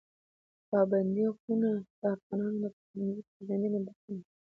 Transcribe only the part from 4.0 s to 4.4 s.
ده.